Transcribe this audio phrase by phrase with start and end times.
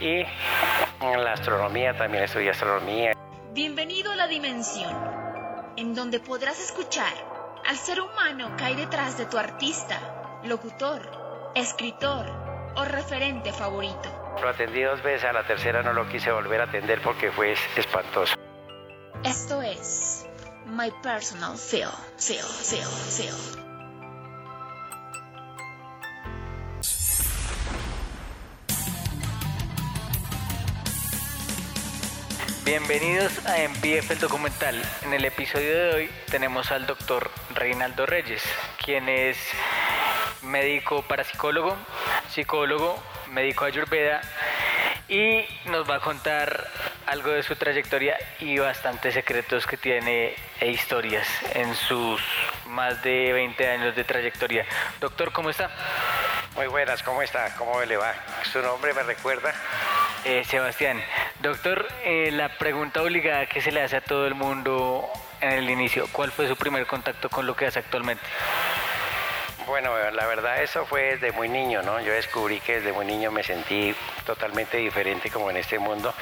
[0.00, 0.24] Y
[1.00, 3.12] en la astronomía también estudié astronomía.
[3.52, 4.92] Bienvenido a la dimensión,
[5.76, 7.12] en donde podrás escuchar
[7.66, 12.26] al ser humano que hay detrás de tu artista, locutor, escritor
[12.76, 14.36] o referente favorito.
[14.42, 17.54] Lo atendí dos veces, a la tercera no lo quise volver a atender porque fue
[17.76, 18.34] espantoso.
[19.22, 20.26] Esto es
[20.66, 23.73] My Personal Feel, Feel, Feel, Feel.
[32.64, 34.82] Bienvenidos a MPF el documental.
[35.04, 38.42] En el episodio de hoy tenemos al doctor Reinaldo Reyes,
[38.82, 39.36] quien es
[40.40, 41.76] médico parapsicólogo,
[42.30, 42.98] psicólogo,
[43.32, 44.22] médico ayurveda
[45.10, 46.66] y nos va a contar
[47.04, 52.22] algo de su trayectoria y bastantes secretos que tiene e historias en sus
[52.68, 54.64] más de 20 años de trayectoria.
[55.00, 55.70] Doctor, ¿cómo está?
[56.54, 57.54] Muy buenas, ¿cómo está?
[57.56, 58.14] ¿Cómo le va?
[58.50, 59.52] ¿Su nombre me recuerda?
[60.24, 61.02] Eh, Sebastián,
[61.44, 65.06] doctor, eh, la pregunta obligada que se le hace a todo el mundo
[65.42, 68.24] en el inicio, ¿cuál fue su primer contacto con lo que hace actualmente?
[69.66, 72.00] Bueno, la verdad eso fue desde muy niño, ¿no?
[72.00, 76.14] Yo descubrí que desde muy niño me sentí totalmente diferente como en este mundo.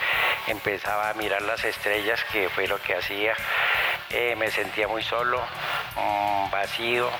[0.48, 3.34] Empezaba a mirar las estrellas, que fue lo que hacía.
[4.10, 5.40] Eh, me sentía muy solo,
[5.96, 7.10] mm, vacío.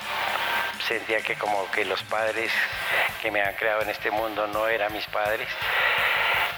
[0.89, 2.51] Sentía que como que los padres
[3.21, 5.49] que me han creado en este mundo no eran mis padres.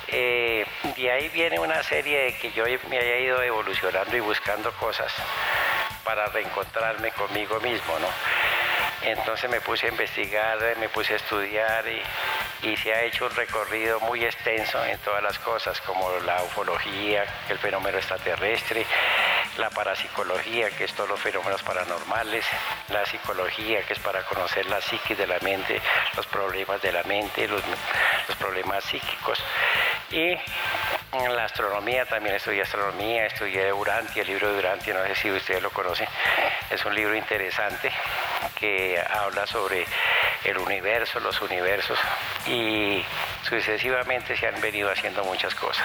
[0.09, 0.67] Eh,
[0.97, 5.13] de ahí viene una serie de que yo me haya ido evolucionando y buscando cosas
[6.05, 8.09] para reencontrarme conmigo mismo, ¿no?
[9.03, 14.01] Entonces me puse a investigar, me puse a estudiar y, se ha hecho un recorrido
[14.01, 18.87] muy extenso en todas las cosas, como la ufología, el fenómeno extraterrestre,
[19.59, 22.47] la parapsicología, que es todos los fenómenos paranormales,
[22.89, 25.81] la psicología, que es para conocer la psiquis de la mente,
[26.17, 27.63] los problemas de la mente, los
[28.39, 29.43] problemas psíquicos.
[30.11, 30.37] Y
[31.13, 35.31] en la astronomía también estudié astronomía, estudié Urantia, el libro de Urantia, no sé si
[35.31, 36.09] ustedes lo conocen,
[36.71, 37.91] es un libro interesante
[38.59, 39.87] que habla sobre
[40.45, 41.99] el universo, los universos
[42.47, 43.05] y
[43.43, 45.85] sucesivamente se han venido haciendo muchas cosas.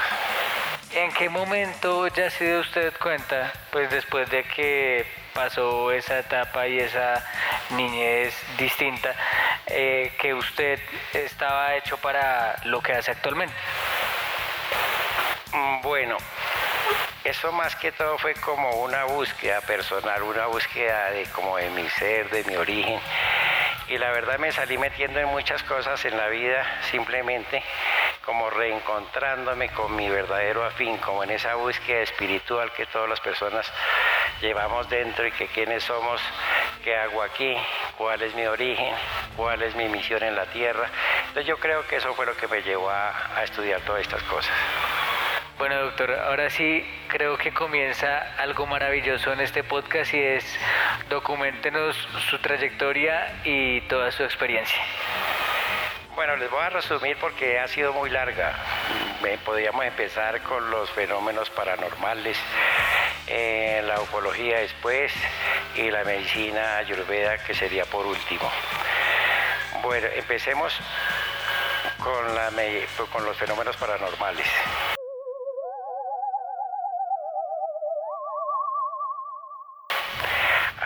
[0.91, 6.67] ¿En qué momento ya se dio usted cuenta, pues después de que pasó esa etapa
[6.67, 7.23] y esa
[7.69, 9.13] niñez distinta,
[9.67, 10.79] eh, que usted
[11.13, 13.53] estaba hecho para lo que hace actualmente?
[15.81, 16.17] Bueno,
[17.23, 21.89] eso más que todo fue como una búsqueda personal, una búsqueda de como de mi
[21.89, 22.99] ser, de mi origen.
[23.87, 27.63] Y la verdad me salí metiendo en muchas cosas en la vida, simplemente
[28.23, 33.65] como reencontrándome con mi verdadero afín, como en esa búsqueda espiritual que todas las personas
[34.41, 36.21] llevamos dentro y que quiénes somos,
[36.83, 37.57] qué hago aquí,
[37.97, 38.93] cuál es mi origen,
[39.35, 40.87] cuál es mi misión en la tierra.
[41.21, 44.21] Entonces yo creo que eso fue lo que me llevó a, a estudiar todas estas
[44.23, 44.53] cosas.
[45.59, 50.45] Bueno, doctor, ahora sí creo que comienza algo maravilloso en este podcast y es
[51.09, 51.97] documentenos
[52.29, 54.81] su trayectoria y toda su experiencia.
[56.15, 58.55] Bueno, les voy a resumir porque ha sido muy larga.
[59.43, 62.37] Podríamos empezar con los fenómenos paranormales,
[63.27, 65.11] eh, la ufología después
[65.75, 68.49] y la medicina ayurveda que sería por último.
[69.83, 70.73] Bueno, empecemos
[71.97, 74.47] con los fenómenos paranormales.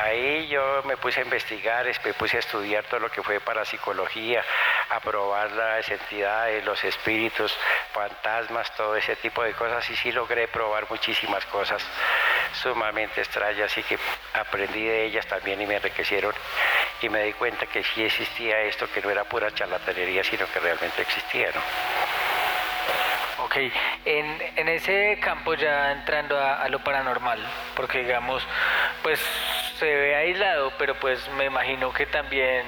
[0.04, 4.44] Ahí yo me puse a investigar, me puse a estudiar todo lo que fue parapsicología,
[4.90, 7.56] a probar las entidades, los espíritus,
[7.94, 11.84] fantasmas, todo ese tipo de cosas y sí logré probar muchísimas cosas
[12.54, 13.98] sumamente extrañas y que
[14.34, 16.34] aprendí de ellas también y me enriquecieron
[17.02, 20.60] y me di cuenta que sí existía esto, que no era pura charlatanería, sino que
[20.60, 21.62] realmente existía, ¿no?
[23.44, 23.58] Ok,
[24.06, 27.40] en, ese campo ya entrando a, lo paranormal,
[27.76, 28.42] porque digamos,
[29.02, 29.20] pues
[29.84, 32.64] se ve aislado, pero pues me imagino que también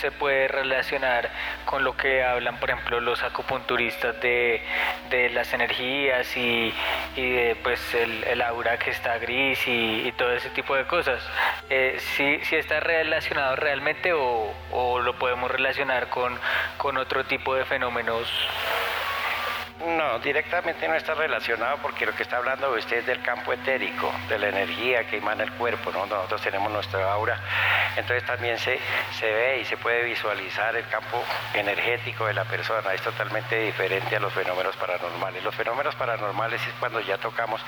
[0.00, 1.30] se puede relacionar
[1.64, 4.60] con lo que hablan, por ejemplo, los acupunturistas de,
[5.08, 6.74] de las energías y,
[7.16, 10.84] y de pues el, el, aura que está gris y, y, todo ese tipo de
[10.84, 11.22] cosas.
[11.70, 16.38] Eh, ¿sí, ¿sí, está relacionado realmente o, o lo podemos relacionar con,
[16.76, 18.30] con otro tipo de fenómenos?
[19.86, 24.12] No, directamente no está relacionado porque lo que está hablando usted es del campo etérico,
[24.28, 26.04] de la energía que emana el cuerpo, ¿no?
[26.04, 27.38] Nosotros tenemos nuestra aura,
[27.96, 28.76] entonces también se,
[29.12, 31.22] se ve y se puede visualizar el campo
[31.54, 35.44] energético de la persona, es totalmente diferente a los fenómenos paranormales.
[35.44, 37.60] Los fenómenos paranormales es cuando ya tocamos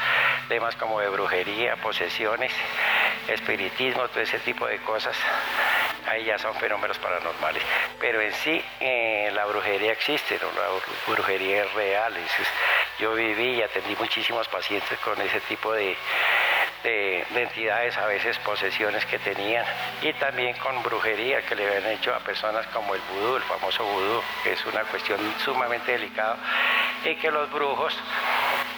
[0.48, 2.52] temas como de brujería, posesiones,
[3.28, 5.16] espiritismo, todo ese tipo de cosas
[6.10, 7.62] ahí ya son fenómenos paranormales.
[8.00, 11.99] Pero en sí, eh, la brujería existe, la brujería es real.
[12.98, 15.96] Yo viví y atendí muchísimos pacientes con ese tipo de,
[16.82, 19.64] de, entidades, a veces posesiones que tenían,
[20.02, 23.84] y también con brujería que le habían hecho a personas como el vudú, el famoso
[23.84, 26.36] vudú, que es una cuestión sumamente delicada,
[27.04, 27.96] y que los brujos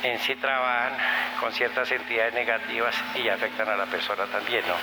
[0.03, 0.97] en sí trabajan
[1.41, 4.75] con ciertas entidades negativas y afectan a la persona también, ¿no?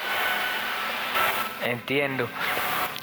[1.66, 2.30] Entiendo.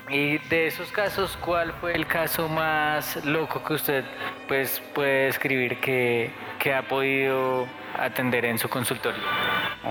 [0.09, 4.05] Y de esos casos, ¿cuál fue el caso más loco que usted
[4.47, 6.31] pues, puede escribir que,
[6.61, 7.67] que ha podido
[7.99, 9.21] atender en su consultorio?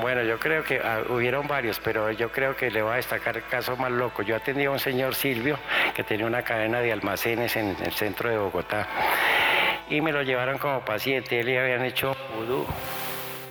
[0.01, 3.35] Bueno, yo creo que ah, hubieron varios, pero yo creo que le voy a destacar
[3.35, 4.21] el caso más loco.
[4.21, 5.59] Yo atendí a un señor Silvio
[5.93, 8.87] que tenía una cadena de almacenes en el centro de Bogotá
[9.89, 11.41] y me lo llevaron como paciente.
[11.41, 12.65] Él le habían hecho vudú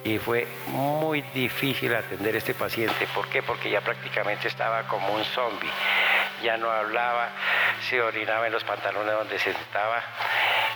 [0.04, 3.06] y fue muy difícil atender a este paciente.
[3.14, 3.42] ¿Por qué?
[3.42, 5.70] Porque ya prácticamente estaba como un zombie.
[6.44, 7.30] Ya no hablaba,
[7.88, 10.02] se orinaba en los pantalones donde se sentaba.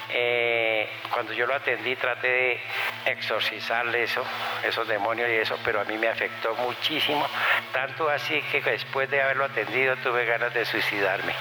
[0.09, 2.61] Eh, cuando yo lo atendí traté de
[3.05, 4.25] exorcizarle eso,
[4.65, 7.29] esos demonios y eso, pero a mí me afectó muchísimo,
[7.73, 11.35] tanto así que después de haberlo atendido tuve ganas de suicidarme.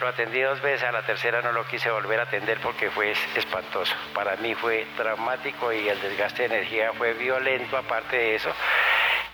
[0.00, 3.14] Lo atendí dos veces, a la tercera no lo quise volver a atender porque fue
[3.34, 3.94] espantoso.
[4.12, 8.52] Para mí fue dramático y el desgaste de energía fue violento aparte de eso.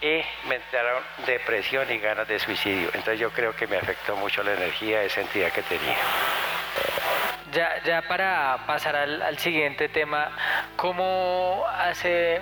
[0.02, 2.88] Y me entraron depresión y ganas de suicidio.
[2.88, 5.96] Entonces yo creo que me afectó mucho la energía de esa entidad que tenía.
[7.52, 10.32] Ya, ya para pasar al, siguiente tema,
[10.74, 12.40] ¿cómo hace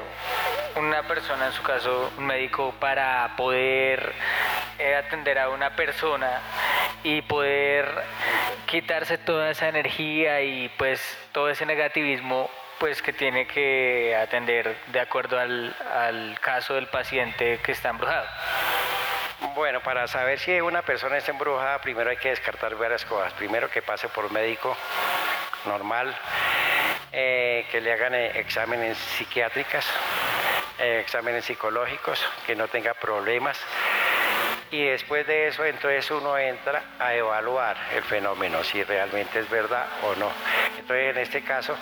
[0.77, 4.13] una persona, en su caso un médico, para poder
[4.79, 6.41] eh, atender a una persona
[7.03, 7.89] y poder
[8.67, 12.49] quitarse toda esa energía y pues todo ese negativismo
[12.81, 18.27] pues que tiene que atender de acuerdo al, al caso del paciente que está embrujado?
[19.55, 23.35] Bueno, para saber si una persona está embrujada, primero hay que descartar varias cosas.
[23.35, 24.75] Primero que pase por médico
[25.67, 26.17] normal,
[27.13, 29.85] eh, que le hagan eh, exámenes psiquiátricos,
[30.79, 33.59] eh, exámenes psicológicos, que no tenga problemas.
[34.73, 39.87] Y después de eso, entonces uno entra a evaluar el fenómeno, si realmente es verdad
[40.05, 40.31] o no.
[40.79, 41.77] Entonces, en este caso,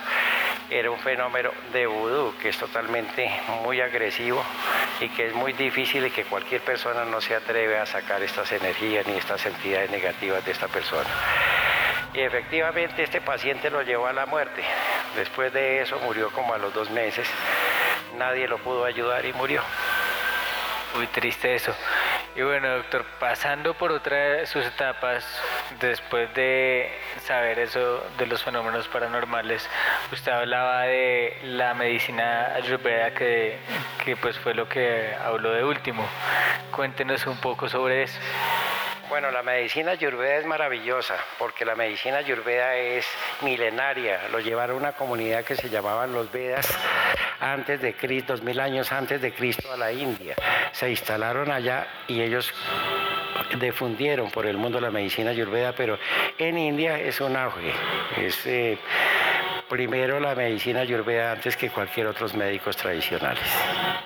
[0.71, 3.31] era un fenómeno de vudú que es totalmente
[3.63, 4.43] muy agresivo
[5.01, 8.51] y que es muy difícil y que cualquier persona no se atreve a sacar estas
[8.53, 11.09] energías ni estas entidades negativas de esta persona.
[12.15, 14.63] Y efectivamente este paciente lo llevó a la muerte.
[15.15, 17.29] Después de eso murió como a los dos meses.
[18.17, 19.63] Nadie lo pudo ayudar y murió.
[20.95, 21.75] Muy triste eso.
[22.39, 25.27] Y bueno, doctor, pasando por otra de sus etapas,
[25.81, 26.89] después de
[27.27, 29.69] saber eso de los fenómenos paranormales,
[30.13, 33.59] usted hablaba de la medicina ayurveda que,
[34.05, 36.09] que pues fue lo que habló de último.
[36.71, 38.21] Cuéntenos un poco sobre eso.
[39.09, 43.07] Bueno, la medicina ayurveda es maravillosa porque la medicina ayurveda es
[43.41, 44.29] milenaria.
[44.31, 46.69] Lo llevaron una comunidad que se llamaban los Vedas
[47.41, 50.35] antes de Cristo, dos mil años antes de Cristo a la India.
[50.73, 52.53] Se instalaron allá y ellos
[53.59, 55.99] difundieron por el mundo la medicina ayurveda, pero
[56.37, 57.73] en India es un auge.
[58.45, 58.79] Eh,
[59.69, 63.45] primero la medicina ayurveda antes que cualquier otros médicos tradicionales.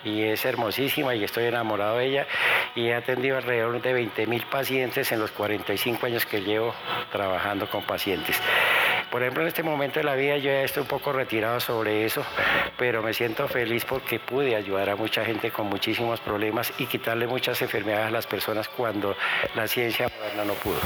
[0.05, 2.27] Y es hermosísima y estoy enamorado de ella
[2.75, 6.75] y he atendido alrededor de 20 mil pacientes en los 45 años que llevo
[7.11, 8.41] trabajando con pacientes.
[9.11, 12.05] Por ejemplo, en este momento de la vida yo ya estoy un poco retirado sobre
[12.05, 12.25] eso,
[12.79, 17.27] pero me siento feliz porque pude ayudar a mucha gente con muchísimos problemas y quitarle
[17.27, 19.15] muchas enfermedades a las personas cuando
[19.55, 20.81] la ciencia moderna no pudo.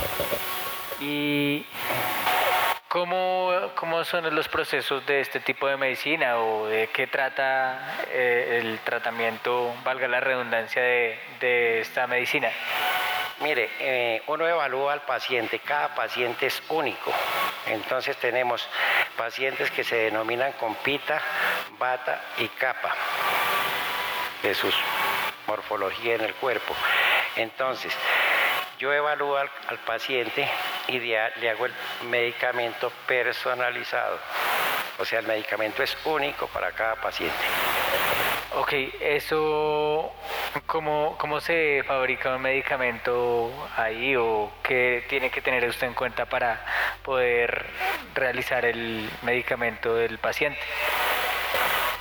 [1.00, 1.64] Y
[2.97, 8.62] ¿Cómo, ¿Cómo, son los procesos de este tipo de medicina o de qué trata eh,
[8.62, 12.49] el tratamiento, valga la redundancia, de, de esta medicina?
[13.41, 17.12] Mire, eh, uno evalúa al paciente, cada paciente es único.
[17.67, 18.67] Entonces tenemos
[19.15, 21.21] pacientes que se denominan con pita,
[21.79, 22.95] bata y capa
[24.43, 24.73] de su
[25.47, 26.75] morfología en el cuerpo.
[27.37, 27.95] Entonces,
[28.79, 29.50] yo evalúo al,
[29.87, 30.49] paciente
[30.88, 31.75] y le hago el
[32.09, 34.19] medicamento personalizado.
[34.99, 37.37] O sea, el medicamento es único para cada paciente.
[38.55, 40.12] Ok, eso,
[40.64, 46.25] ¿cómo, ¿cómo se fabrica un medicamento ahí o qué tiene que tener usted en cuenta
[46.25, 46.64] para
[47.02, 47.66] poder
[48.14, 50.61] realizar el medicamento del paciente?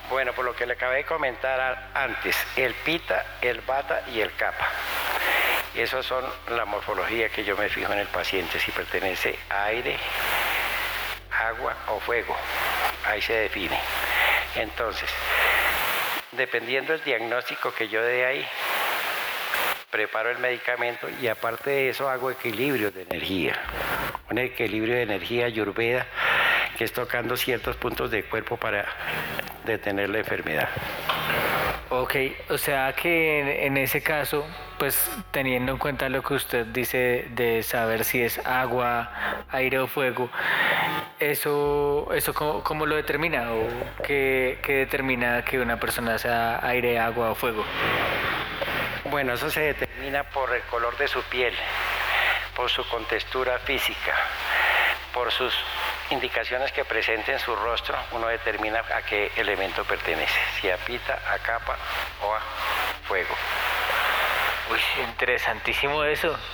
[0.09, 4.33] Bueno, por lo que le acabé de comentar antes, el pita, el bata y el
[4.35, 4.69] capa.
[5.75, 9.65] Y esos son la morfología que yo me fijo en el paciente, si pertenece a
[9.65, 9.97] aire,
[11.31, 12.35] agua o fuego.
[13.05, 13.77] Ahí se define.
[14.55, 15.09] Entonces,
[16.31, 18.47] dependiendo del diagnóstico que yo dé ahí,
[19.89, 23.59] preparo el medicamento y aparte de eso hago equilibrio de energía.
[24.29, 26.07] Un equilibrio de energía ayurveda
[26.77, 28.85] que es tocando ciertos puntos del cuerpo para
[29.65, 30.69] detener la enfermedad.
[31.89, 32.15] Ok,
[32.49, 34.45] o sea que en, ese caso,
[34.77, 39.11] pues teniendo en cuenta lo que usted dice de saber si es agua,
[39.51, 40.29] aire o fuego,
[41.19, 43.67] ¿eso, eso cómo, lo determina o
[44.03, 47.63] qué, qué determina que una persona sea aire, agua o fuego?
[49.05, 51.53] Bueno, eso se determina por el color de su piel,
[52.55, 54.13] por su contextura física,
[55.13, 55.53] por sus
[56.09, 61.19] indicaciones que presente en su rostro, uno determina a qué elemento pertenece, si a pita,
[61.31, 61.77] a capa
[62.21, 62.39] o a
[63.07, 63.35] fuego.
[64.71, 66.35] Uy, interesantísimo eso.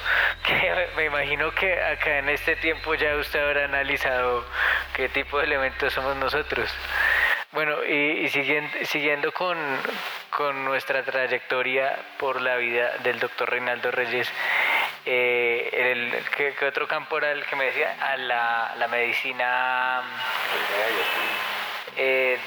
[0.45, 4.43] Que me imagino que acá en este tiempo ya usted habrá analizado
[4.95, 6.73] qué tipo de elementos somos nosotros.
[7.51, 9.55] Bueno, y, siguiendo, siguiendo con,
[10.65, 14.31] nuestra trayectoria por la vida del doctor Reinaldo Reyes,
[15.05, 17.95] eh, el, ¿qué, otro campo era el que me decía?
[17.99, 20.01] A la, la medicina...
[21.97, 22.39] Eh,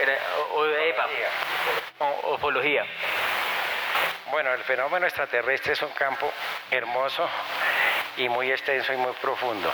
[0.00, 0.18] era,
[0.54, 0.64] o,
[4.30, 6.32] Bueno, el fenómeno extraterrestre es un campo
[6.70, 7.28] hermoso
[8.16, 9.72] y muy extenso y muy profundo.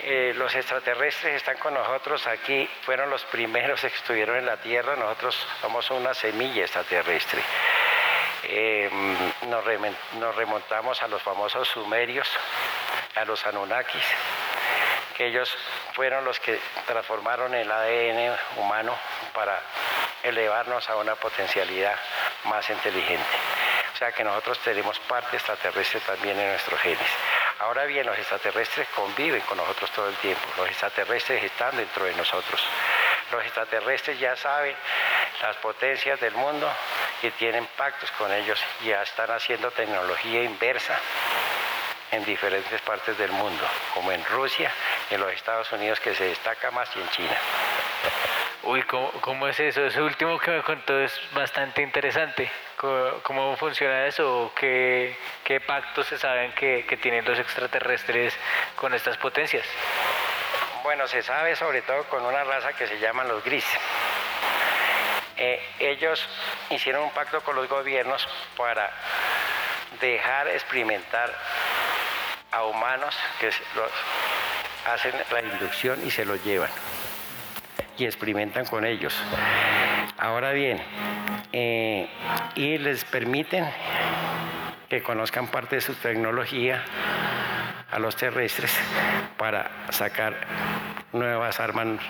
[0.00, 4.96] Eh, los extraterrestres están con nosotros aquí, fueron los primeros que estuvieron en la Tierra,
[4.96, 7.40] nosotros somos una semilla extraterrestre.
[8.44, 8.90] Eh,
[9.48, 9.64] nos,
[10.36, 12.28] remontamos a los famosos sumerios,
[13.14, 14.04] a los Anunnakis,
[15.16, 15.56] que ellos
[15.94, 18.94] fueron los que transformaron el ADN humano
[19.32, 19.58] para
[20.24, 21.94] elevarnos a una potencialidad
[22.44, 23.24] más inteligente.
[23.94, 27.08] O sea que nosotros tenemos parte extraterrestre también en nuestros genes.
[27.60, 30.42] Ahora bien, los extraterrestres conviven con nosotros todo el tiempo.
[30.56, 32.60] Los extraterrestres están dentro de nosotros.
[33.30, 34.74] Los extraterrestres ya saben
[35.40, 36.68] las potencias del mundo
[37.22, 38.60] y tienen pactos con ellos.
[38.84, 40.98] Ya están haciendo tecnología inversa
[42.10, 44.70] en diferentes partes del mundo, como en Rusia,
[45.10, 47.36] en los Estados Unidos que se destaca más y en China.
[48.66, 49.84] Uy, ¿cómo, es eso?
[49.84, 52.50] Ese último que me contó es bastante interesante.
[53.22, 54.52] ¿Cómo, funciona eso?
[54.56, 58.34] ¿Qué, qué pactos se saben que, tienen los extraterrestres
[58.76, 59.66] con estas potencias?
[60.82, 63.78] Bueno, se sabe sobre todo con una raza que se llaman los grises.
[65.36, 66.26] Eh, ellos
[66.70, 68.90] hicieron un pacto con los gobiernos para
[70.00, 71.34] dejar experimentar
[72.50, 73.90] a humanos que los
[74.86, 76.70] hacen la inducción y se los llevan
[77.98, 79.14] y experimentan con ellos.
[80.18, 80.80] Ahora bien,
[81.52, 82.08] eh,
[82.56, 83.64] y les permiten
[84.88, 86.82] que conozcan parte de su tecnología
[87.90, 88.76] a los terrestres
[89.36, 90.34] para sacar
[91.12, 92.00] nuevas armas,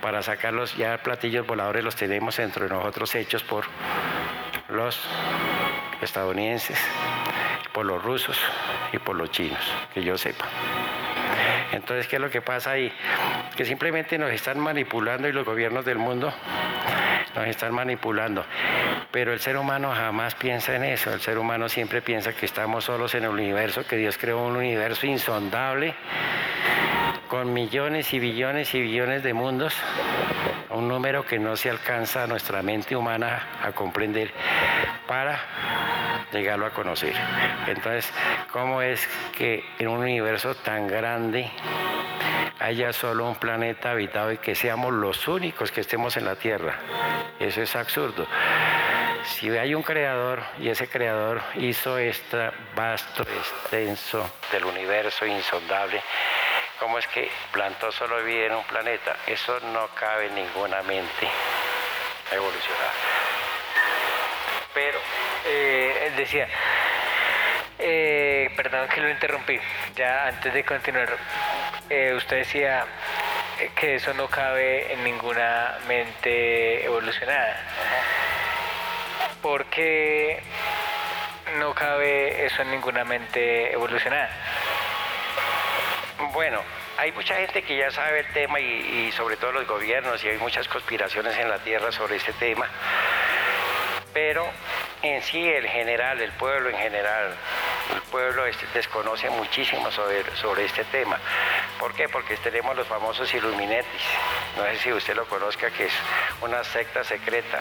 [0.00, 3.64] para sacarlos ya platillos voladores los tenemos dentro de nosotros hechos por
[4.68, 5.00] los
[6.02, 6.78] estadounidenses,
[7.72, 8.38] por los rusos
[8.92, 9.62] y por los chinos,
[9.94, 10.46] que yo sepa.
[11.72, 12.92] Entonces, ¿qué es lo que pasa ahí?
[13.56, 16.32] Que simplemente nos están manipulando y los gobiernos del mundo
[17.34, 18.44] nos están manipulando.
[19.10, 21.12] Pero el ser humano jamás piensa en eso.
[21.12, 24.56] El ser humano siempre piensa que estamos solos en el universo, que Dios creó un
[24.56, 25.94] universo insondable
[27.28, 29.74] con millones y billones y billones de mundos,
[30.68, 34.30] un número que no se alcanza a nuestra mente humana a comprender
[35.06, 35.40] para
[36.32, 37.14] llegarlo a conocer.
[37.66, 38.12] Entonces,
[38.50, 41.50] ¿cómo es que en un universo tan grande
[42.58, 46.76] haya solo un planeta habitado y que seamos los únicos que estemos en la Tierra?
[47.38, 48.26] Eso es absurdo.
[49.24, 56.02] Si hay un creador y ese creador hizo este vasto, extenso del universo insondable,
[56.80, 59.16] ¿cómo es que plantó solo vida en un planeta?
[59.26, 61.28] Eso no cabe en ninguna mente
[62.32, 63.11] evolucionar.
[64.74, 64.98] Pero
[65.46, 66.48] eh, él decía,
[67.78, 69.58] eh, perdón que lo interrumpí,
[69.94, 71.16] ya antes de continuar,
[71.90, 72.86] eh, usted decía
[73.74, 77.56] que eso no cabe en ninguna mente evolucionada.
[79.42, 80.40] ¿Por qué
[81.58, 84.30] no cabe eso en ninguna mente evolucionada?
[86.32, 86.62] Bueno,
[86.98, 90.28] hay mucha gente que ya sabe el tema y, y, sobre todo los gobiernos y
[90.28, 92.68] hay muchas conspiraciones en la Tierra sobre este tema,
[94.12, 94.46] pero
[95.02, 97.34] en sí el general, el pueblo en general,
[97.94, 101.18] el pueblo este, desconoce muchísimo sobre, sobre este tema.
[101.78, 102.08] ¿Por qué?
[102.08, 104.02] Porque tenemos los famosos Illuminetis.
[104.56, 105.92] No sé si usted lo conozca, que es
[106.40, 107.60] una secta secreta.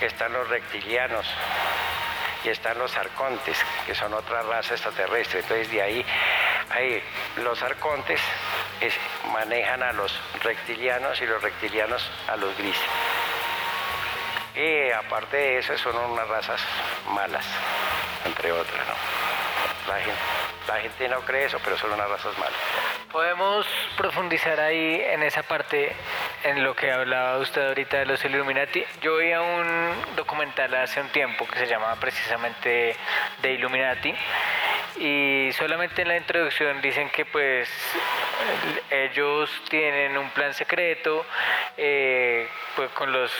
[0.00, 1.26] Están los reptilianos
[2.44, 5.40] y están los arcontes, que son otra raza extraterrestre.
[5.40, 6.04] Entonces de ahí,
[6.70, 7.02] ahí
[7.36, 8.20] los arcontes
[9.32, 10.12] manejan a los
[10.42, 12.88] reptilianos y los reptilianos a los grises.
[14.54, 16.60] Y aparte de eso, son unas razas
[17.08, 17.46] malas.
[18.24, 18.94] entre otras, ¿no?
[20.68, 22.54] La gente, no cree eso, pero son unas razas malas.
[23.10, 23.66] Podemos
[23.96, 25.94] profundizar ahí en esa parte,
[26.44, 28.84] en lo que hablaba usted ahorita de los Illuminati.
[29.00, 32.96] Yo vi un documental hace un tiempo que se llamaba precisamente
[33.42, 34.14] de Illuminati
[34.96, 37.68] y solamente en la introducción dicen que pues
[38.90, 41.24] ellos tienen un plan secreto
[41.76, 42.46] eh,
[42.76, 43.32] pues con los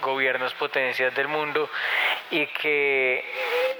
[0.00, 1.68] gobiernos potencias del mundo
[2.30, 3.24] y que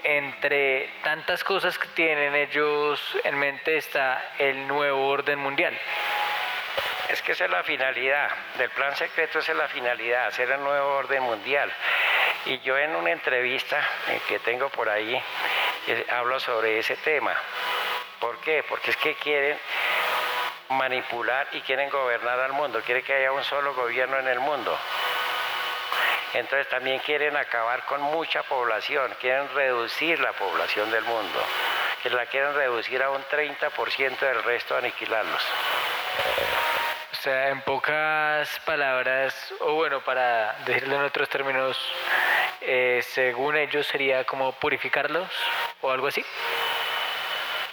[0.02, 5.76] entre tantas cosas que tienen ellos en mente está el nuevo orden mundial.
[7.08, 10.60] Es que esa es la finalidad, del plan secreto esa es la finalidad, hacer el
[10.60, 11.70] nuevo orden mundial.
[12.46, 15.20] Y yo en una entrevista eh, que tengo por ahí
[16.10, 17.34] hablo sobre ese tema.
[18.18, 18.62] ¿Por qué?
[18.68, 19.58] Porque es que quieren
[20.70, 24.78] manipular y quieren gobernar al mundo, quieren que haya un solo gobierno en el mundo.
[26.34, 31.44] Entonces también quieren acabar con mucha población, quieren reducir la población del mundo,
[32.02, 35.42] que la quieren reducir a un 30% del resto, aniquilarlos.
[37.20, 41.78] O sea, en pocas palabras, o bueno, para decirlo en otros términos,
[42.62, 45.28] eh, según ellos sería como purificarlos
[45.82, 46.24] o algo así.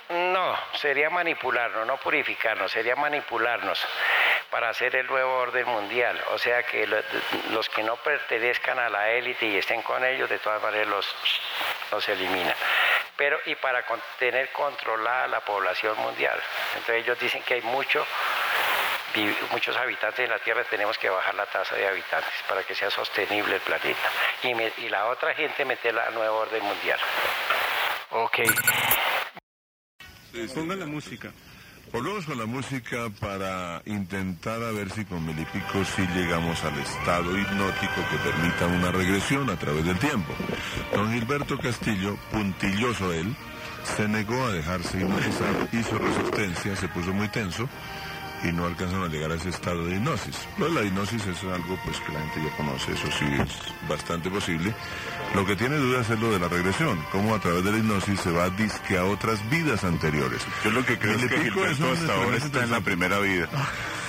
[0.09, 3.79] No, sería manipularnos, no purificarnos, sería manipularnos
[4.49, 6.21] para hacer el nuevo orden mundial.
[6.31, 6.85] O sea que
[7.49, 11.15] los que no pertenezcan a la élite y estén con ellos, de todas maneras los,
[11.89, 12.55] los eliminan.
[13.15, 13.85] Pero y para
[14.19, 16.37] tener controlada la población mundial.
[16.75, 18.05] Entonces ellos dicen que hay mucho
[19.51, 22.89] muchos habitantes en la Tierra tenemos que bajar la tasa de habitantes para que sea
[22.89, 24.09] sostenible el planeta.
[24.43, 26.99] Y, y la otra gente meterla al nuevo orden mundial.
[28.11, 28.39] Ok.
[30.53, 31.31] Pongan la música.
[31.91, 37.37] Volvemos con la música para intentar a ver si con Melipico sí llegamos al estado
[37.37, 40.33] hipnótico que permita una regresión a través del tiempo.
[40.93, 43.33] Don Gilberto Castillo, puntilloso él,
[43.83, 47.69] se negó a dejarse hipnotizar, hizo resistencia, se puso muy tenso
[48.43, 50.47] y no alcanzan a llegar a ese estado de hipnosis.
[50.57, 53.89] Lo de la hipnosis es algo pues que la gente ya conoce, eso sí es
[53.89, 54.73] bastante posible.
[55.33, 58.19] Lo que tiene duda es lo de la regresión, cómo a través de la hipnosis
[58.19, 60.41] se va disque a otras vidas anteriores.
[60.63, 63.47] Yo lo que creo es que Gilberto hasta ahora está en la primera vida.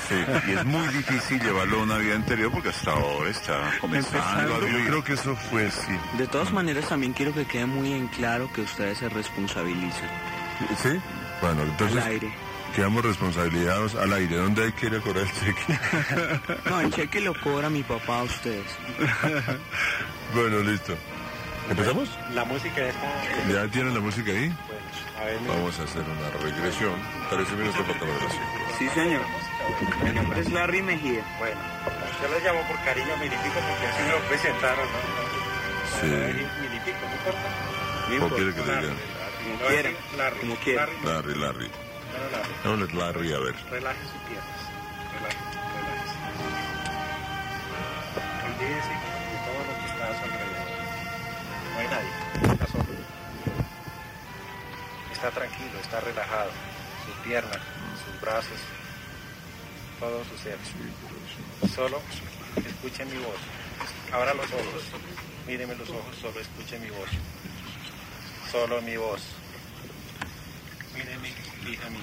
[0.09, 0.15] Sí,
[0.49, 4.61] y es muy difícil llevarlo a una vida anterior porque hasta ahora está comenzando a
[4.61, 5.93] Yo creo que eso fue así.
[6.17, 10.09] De todas maneras, también quiero que quede muy en claro que ustedes se responsabilizan.
[10.83, 10.99] ¿Sí?
[11.43, 12.03] Bueno, entonces...
[12.03, 14.37] Al aire quedamos responsabilizados al aire.
[14.37, 15.79] ¿Dónde hay que ir a cobrar el cheque?
[16.71, 18.67] no, el cheque lo cobra mi papá a ustedes.
[20.35, 20.95] bueno, listo.
[21.71, 22.09] ¿Empezamos?
[22.33, 23.49] La música está...
[23.53, 24.49] ¿Ya tienen la música ahí?
[24.67, 24.79] Bueno,
[25.19, 26.95] a ver, Vamos a hacer una regresión.
[27.31, 28.79] Parece minutos para la.
[28.79, 29.23] Sí, señor.
[30.03, 31.23] Mi nombre es Larry Mejía.
[31.39, 31.61] Bueno,
[32.23, 34.99] yo le llamo por cariño a Milipico porque así me lo presentaron, ¿no?
[36.01, 36.07] Sí.
[36.07, 37.69] Milipico, ¿no importa?
[38.19, 38.97] ¿Cómo quiere que le digan?
[39.45, 39.95] Como quieran.
[40.17, 40.39] Larry.
[40.41, 41.11] Como.
[41.11, 41.71] Larry, Larry.
[42.65, 43.55] No, Larry, a ver.
[43.71, 44.61] Relaje sus piernas.
[45.15, 45.37] Relaje,
[45.75, 46.09] relaje.
[48.45, 50.69] Olvídese de todo lo que está a su alrededor.
[51.73, 52.13] No hay nadie.
[52.53, 52.85] Está solo.
[55.13, 56.51] Está tranquilo, está relajado.
[57.07, 57.61] Sus piernas,
[58.05, 58.61] sus brazos,
[59.99, 60.59] todo su ser.
[61.75, 62.01] Solo
[62.57, 63.41] escuche mi voz.
[64.13, 64.85] Abra los ojos.
[65.47, 67.09] Míreme los ojos, solo escuche mi voz.
[68.53, 69.23] Solo mi voz.
[70.95, 71.99] Míreme fíjame.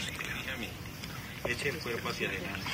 [1.47, 2.67] Eche el cuerpo hacia adelante.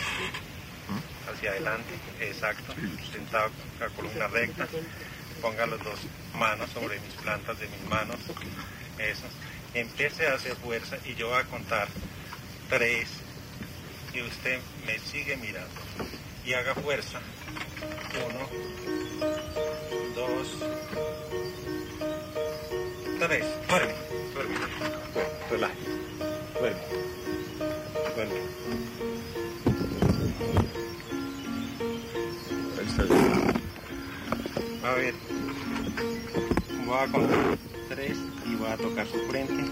[1.32, 2.74] Hacia adelante, exacto.
[3.12, 4.68] Sentado con la columna recta.
[5.42, 6.00] Ponga las dos
[6.36, 8.18] manos sobre mis plantas de mis manos.
[8.98, 9.24] Eso.
[9.74, 11.88] Empiece a hacer fuerza y yo voy a contar
[12.70, 13.10] tres.
[14.14, 15.82] Y usted me sigue mirando.
[16.46, 17.20] Y haga fuerza.
[18.28, 18.50] Uno,
[20.16, 20.48] dos,
[23.20, 23.46] tres.
[23.68, 23.94] Duerme,
[24.34, 24.56] duerme.
[25.50, 25.91] Relájate.
[34.92, 35.14] A ver,
[36.86, 39.64] voy a contar tres y voy a tocar su frente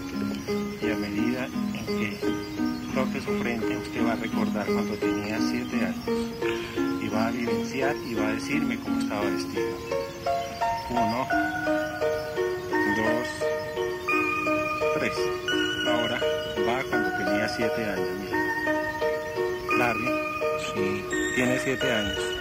[0.80, 2.18] y a medida en que
[2.94, 6.32] toque su frente usted va a recordar cuando tenía siete años
[7.02, 9.76] y va a vivenciar y va a decirme cómo estaba vestido.
[10.88, 11.28] Uno,
[12.96, 13.28] dos,
[14.94, 15.12] tres.
[15.86, 16.18] Ahora
[16.88, 18.08] cuando tenía siete años,
[19.76, 20.08] Larry.
[20.74, 21.04] Sí.
[21.36, 22.39] Tiene siete años.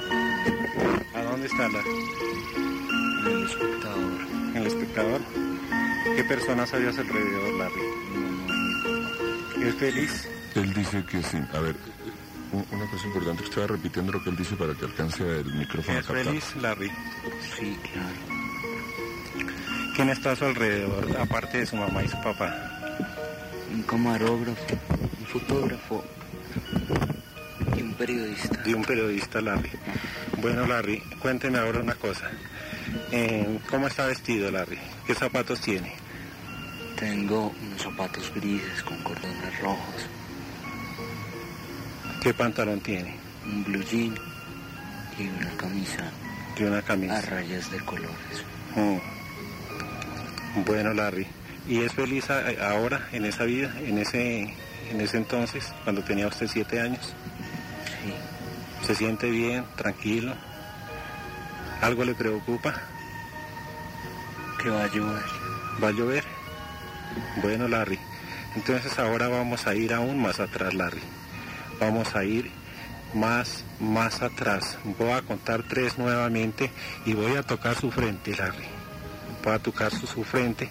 [1.51, 1.99] ¿A dónde está?
[3.25, 4.21] En el espectador.
[4.53, 5.21] ¿En el espectador?
[6.15, 7.81] ¿Qué personas habías alrededor, Larry?
[9.67, 10.27] ¿Es feliz?
[10.55, 11.37] Él dice que sí.
[11.53, 11.75] A ver,
[12.51, 16.05] una cosa importante, estaba repitiendo lo que él dice para que alcance el micrófono ¿Es
[16.05, 16.91] feliz, Larry?
[17.57, 18.09] Sí, claro.
[19.95, 22.53] ¿Quién está a su alrededor, aparte de su mamá y su papá?
[23.73, 24.77] Un camarógrafo,
[25.19, 26.03] un fotógrafo
[27.77, 28.61] y un periodista.
[28.65, 29.69] Y un periodista, Larry.
[30.41, 32.29] Bueno, Larry, cuénteme ahora una cosa.
[33.11, 34.77] Eh, ¿Cómo está vestido, Larry?
[35.05, 35.93] ¿Qué zapatos tiene?
[36.97, 40.05] Tengo unos zapatos grises con cordones rojos,
[42.21, 43.15] ¿Qué pantalón tiene?
[43.45, 44.13] un blue jean
[45.17, 46.11] y una camisa
[46.57, 47.21] Y una a camisa.
[47.21, 48.43] rayas de colores.
[48.75, 48.97] Mm.
[50.65, 51.25] Bueno, Larry.
[51.67, 54.53] ¿Y es feliz a- ahora, en esa vida, en ese,
[54.91, 57.13] en ese entonces, cuando tenía usted siete años?
[58.89, 60.33] ¿Se siente bien, tranquilo?
[61.79, 62.73] ¿Algo le preocupa?
[64.57, 65.23] que va a llover.
[65.83, 66.23] ¿Va a llover?
[67.43, 67.99] Bueno, Larry.
[68.55, 71.03] Entonces ahora vamos a ir aún más atrás, Larry.
[71.79, 72.49] Vamos a ir
[73.13, 74.79] más, más atrás.
[74.97, 76.71] Voy a contar tres nuevamente
[77.05, 78.65] y voy a tocar su frente, Larry.
[79.43, 80.67] Voy a tocar su, su frente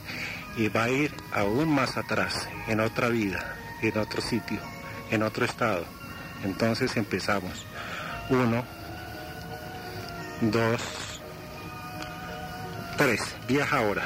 [0.56, 4.58] y va a ir aún más atrás, en otra vida, en otro sitio,
[5.08, 5.84] en otro estado.
[6.42, 7.67] Entonces empezamos.
[8.30, 8.62] Uno,
[10.42, 10.82] dos,
[12.98, 14.02] Tres, viaja ahora.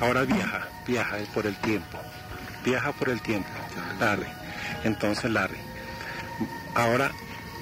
[0.00, 1.98] Ahora viaja, viaja por el tiempo.
[2.64, 3.48] Viaja por el tiempo,
[3.98, 4.28] Larry.
[4.84, 5.58] Entonces, Larry,
[6.76, 7.10] ahora,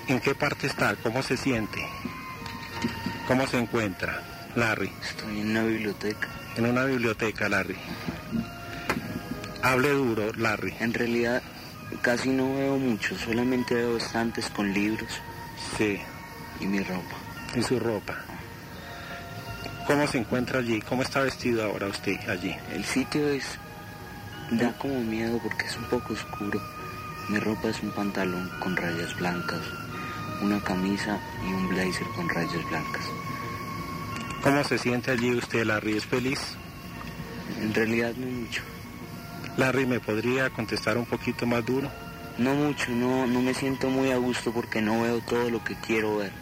[0.09, 0.95] ¿en qué parte está?
[0.97, 1.85] ¿Cómo se siente?
[3.27, 4.21] ¿Cómo se encuentra,
[4.57, 4.93] Larry?
[5.03, 6.29] Estoy en una biblioteca.
[6.57, 7.79] En una biblioteca, Larry.
[9.63, 10.77] Hable duro, Larry.
[10.81, 11.43] En realidad
[12.03, 15.09] casi no veo mucho, solamente veo estantes con libros
[15.77, 15.99] Sí,
[16.61, 17.17] y mi ropa.
[17.57, 18.15] y su ropa.
[19.87, 20.81] ¿Cómo se encuentra allí?
[20.81, 22.57] ¿Cómo está vestido ahora usted allí?
[22.73, 23.45] El sitio es...
[24.53, 26.61] da como miedo porque es un poco oscuro.
[27.29, 29.61] Mi ropa es un pantalón con rayas blancas,
[30.43, 33.05] una camisa y un blazer con rayas blancas.
[34.43, 35.97] ¿Cómo se siente allí usted, Larry?
[35.97, 36.41] ¿Es feliz?
[37.61, 38.63] En realidad no mucho.
[39.57, 41.91] Larry, ¿me podría contestar un poquito más duro?
[42.39, 45.77] No mucho, no, no me siento muy a gusto porque no veo todo lo que
[45.77, 46.33] quiero ver.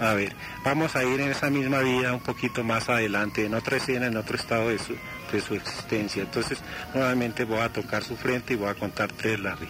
[0.00, 3.78] A ver, vamos a ir en esa misma vida un poquito más adelante, en otra
[3.78, 4.94] escena, en otro estado de su,
[5.32, 6.22] de su existencia.
[6.22, 6.60] Entonces,
[6.94, 9.68] nuevamente voy a tocar su frente y voy a contar tres, Larry.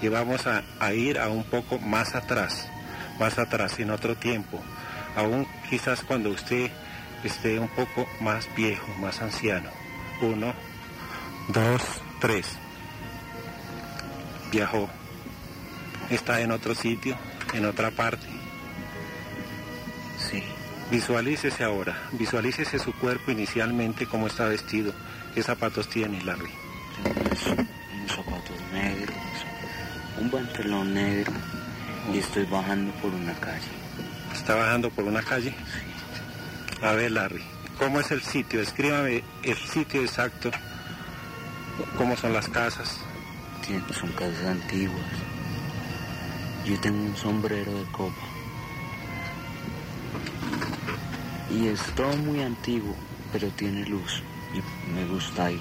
[0.00, 2.68] Y vamos a, a ir a un poco más atrás,
[3.18, 4.60] más atrás, en otro tiempo.
[5.14, 6.70] Aún quizás cuando usted
[7.22, 9.68] esté un poco más viejo, más anciano.
[10.22, 10.54] Uno,
[11.48, 11.82] dos,
[12.18, 12.56] tres.
[14.50, 14.88] Viajó.
[16.10, 17.16] Está en otro sitio,
[17.54, 18.26] en otra parte.
[20.18, 20.42] Sí,
[20.90, 24.92] Visualícese ahora, visualícese su cuerpo inicialmente, cómo está vestido,
[25.32, 26.50] qué zapatos tiene, Larry.
[27.04, 29.16] tengo unos, unos zapatos negros,
[30.20, 31.32] un pantalón negro
[32.12, 33.68] y estoy bajando por una calle.
[34.34, 35.54] Está bajando por una calle.
[36.82, 37.44] A ver, Larry,
[37.78, 38.60] ¿cómo es el sitio?
[38.60, 40.50] Escríbame el sitio exacto,
[41.96, 42.98] cómo son las casas.
[43.92, 45.06] Son casas antiguas.
[46.64, 48.22] Yo tengo un sombrero de copa.
[51.50, 52.96] Y es todo muy antiguo,
[53.32, 54.22] pero tiene luz.
[54.54, 55.60] Y me gusta ahí.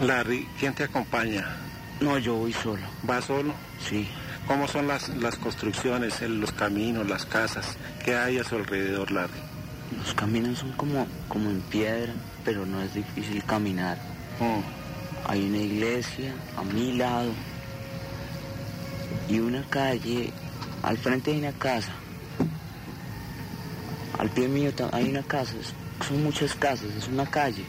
[0.00, 1.56] Larry, ¿quién te acompaña?
[2.00, 2.82] No, yo voy solo.
[3.08, 3.54] ¿Va solo?
[3.88, 4.08] Sí.
[4.46, 7.78] ¿Cómo son las, las construcciones, los caminos, las casas?
[8.04, 9.40] ¿Qué hay a su alrededor, Larry?
[9.96, 12.12] Los caminos son como, como en piedra,
[12.44, 13.96] pero no es difícil caminar.
[14.40, 14.81] Mm,
[15.26, 17.32] Hay una iglesia a mi lado
[19.28, 20.32] y una calle.
[20.82, 21.92] Al frente hay una casa.
[24.18, 25.54] Al pie mío hay una casa.
[26.06, 27.64] Son muchas casas, es una calle.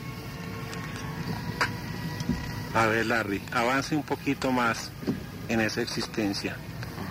[2.74, 4.90] A ver, Larry, avance un poquito más
[5.48, 6.58] en esa existencia.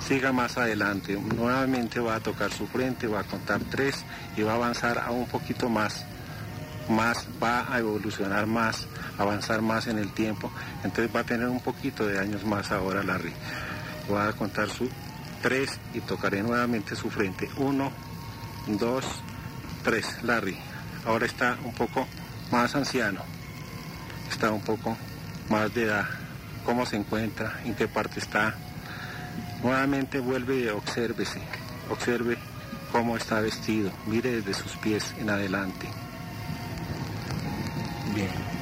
[0.01, 1.17] Siga más adelante.
[1.17, 4.05] Nuevamente va a tocar su frente, va a contar tres
[4.37, 6.05] y va a avanzar a un poquito más.
[6.89, 10.51] Más, va a evolucionar más, avanzar más en el tiempo.
[10.85, 13.33] Entonces va a tener un poquito de años más ahora, Larry.
[14.13, 14.89] Va a contar su
[15.43, 17.51] tres y tocaré nuevamente su frente.
[17.57, 17.91] Uno,
[18.67, 19.05] dos,
[19.83, 20.23] tres.
[20.23, 20.57] Larry,
[21.05, 22.07] ahora está un poco
[22.51, 23.21] más anciano.
[24.31, 24.97] Está un poco
[25.51, 26.07] más de edad,
[26.65, 28.55] cómo se encuentra, en qué parte está.
[29.63, 31.41] Nuevamente vuelve, obsérvese,
[31.91, 32.39] observe
[32.91, 35.89] cómo está vestido, mire desde sus pies en adelante.
[38.15, 38.62] Bien.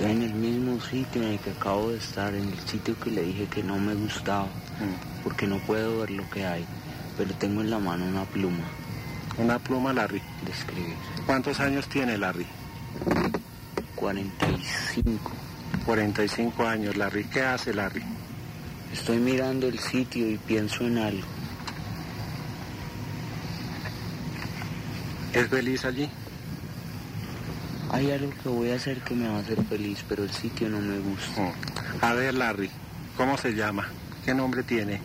[0.00, 3.10] Estoy en el mismo sitio en el que acabo de estar, en el sitio que
[3.10, 5.22] le dije que no me gustaba, Mm.
[5.22, 6.64] porque no puedo ver lo que hay,
[7.18, 8.64] pero tengo en la mano una pluma
[9.36, 10.22] Una pluma, Larry.
[10.46, 10.94] de escribir.
[11.26, 12.46] ¿Cuántos años tiene Larry?
[13.94, 15.30] 45.
[15.84, 17.24] 45 años, Larry.
[17.24, 18.02] ¿Qué hace Larry?
[18.94, 21.26] Estoy mirando el sitio y pienso en algo.
[25.34, 26.08] ¿Es feliz allí?
[27.92, 30.68] Hay algo que voy a hacer que me va a hacer feliz, pero el sitio
[30.68, 31.40] no me gusta.
[31.42, 32.04] Mm.
[32.04, 32.70] A ver, Larry,
[33.16, 33.88] ¿cómo se llama?
[34.24, 35.00] ¿Qué nombre tiene?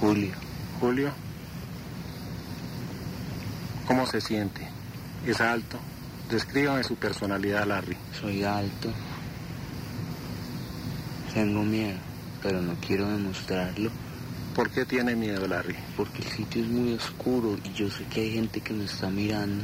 [0.00, 0.32] Julio,
[0.80, 1.12] Julio.
[3.86, 4.66] ¿Cómo se siente?
[5.24, 5.78] ¿Es alto?
[6.28, 7.96] Descríbame su personalidad, Larry.
[8.20, 8.92] soy alto.
[11.32, 11.98] Tengo miedo,
[12.42, 14.05] pero no quiero demostrarlo
[14.56, 15.76] ¿Por qué tiene miedo, Larry?
[15.98, 19.10] porque el sitio es muy oscuro y yo sé que hay gente que me está
[19.10, 19.62] mirando.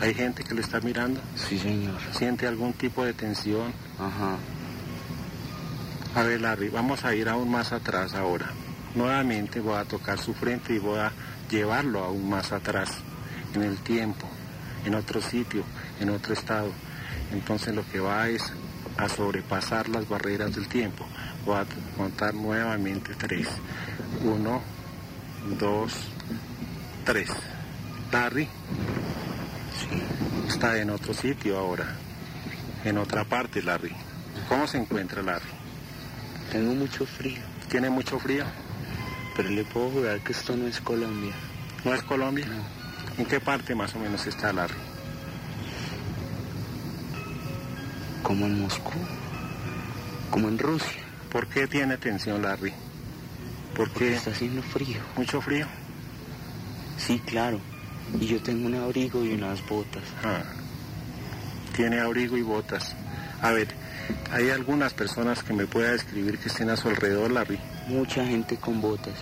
[0.00, 1.20] ¿Hay gente que le está mirando?
[1.34, 1.98] Sí, señor.
[2.12, 3.72] ¿Siente algún tipo de tensión?
[3.98, 4.36] Ajá.
[6.14, 8.52] A ver, Larry, vamos a ir aún más atrás ahora.
[8.94, 11.10] Nuevamente voy a tocar su frente y voy a
[11.50, 12.90] llevarlo aún más atrás,
[13.54, 14.28] en el tiempo,
[14.84, 15.64] en otro sitio,
[15.98, 16.70] en otro estado.
[17.32, 18.52] Entonces lo que va es
[18.96, 21.05] a sobrepasar las barreras del tiempo.
[21.54, 21.64] A
[21.96, 23.48] contar nuevamente tres.
[24.22, 24.60] Uno,
[25.58, 25.92] dos,
[27.04, 27.30] tres.
[28.12, 28.44] Larry
[29.78, 30.48] Sí.
[30.48, 31.86] está en otro sitio ahora,
[32.84, 33.92] en otra parte, Larry.
[34.48, 35.48] ¿Cómo se encuentra, Larry?
[36.50, 38.44] Tengo mucho frío, ¿Tiene mucho frío?
[39.36, 41.32] pero le puedo jurar que esto no es Colombia.
[41.84, 42.46] ¿No es Colombia?
[42.46, 42.64] No.
[43.18, 44.74] ¿En qué parte más o menos está Larry?
[48.22, 48.92] Como en Moscú.
[50.30, 51.02] Como en Rusia.
[51.30, 52.72] ¿Por qué tiene tensión, Larry?
[53.74, 54.98] ¿Por Porque está haciendo frío.
[55.16, 55.66] ¿Mucho frío?
[56.96, 57.60] Sí, claro.
[58.20, 60.02] Y yo tengo un abrigo y unas botas.
[60.24, 60.42] Ah.
[61.74, 62.94] Tiene abrigo y botas.
[63.42, 63.68] A ver,
[64.32, 67.58] ¿hay algunas personas que me pueda describir que estén a su alrededor, Larry?
[67.88, 69.18] Mucha gente con botas.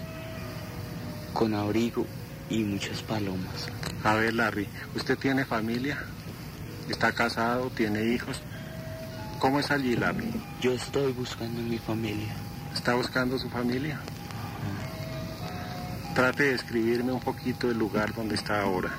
[1.33, 2.07] Con abrigo
[2.49, 3.69] y muchas palomas.
[4.05, 5.99] A ver, Larry, ¿usted tiene familia?
[6.89, 7.71] ¿Está casado?
[7.71, 8.41] ¿Tiene hijos?
[9.39, 10.31] ¿Cómo es allí, Larry?
[10.61, 12.35] Yo estoy buscando a mi familia.
[12.73, 14.01] ¿Está buscando su familia?
[16.15, 18.91] Trate de describirme un poquito el lugar donde está ahora.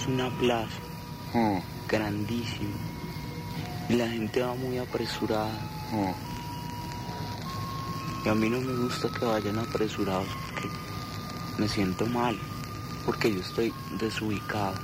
[0.00, 0.68] Es una plaza
[1.34, 2.76] Mm, grandísima.
[3.88, 5.52] Y la gente va muy apresurada.
[5.92, 6.12] mm.
[8.24, 10.68] Y a mí no me gusta que vayan apresurados porque
[11.58, 12.36] me siento mal.
[13.06, 14.74] Porque yo estoy desubicado.